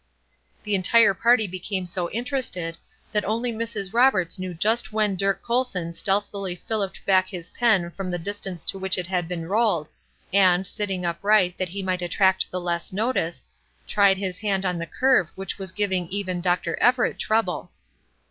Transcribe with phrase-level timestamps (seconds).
[0.63, 2.75] The entire party became so interested
[3.11, 3.93] that only Mrs.
[3.93, 8.79] Roberts knew just when Dirk Colson stealthily filliped back his pen from the distance to
[8.79, 9.91] which it had been rolled,
[10.33, 13.45] and, sitting upright that he might attract the less notice,
[13.87, 16.75] tried his hand on the curve which was giving even Dr.
[16.79, 17.69] Everett trouble.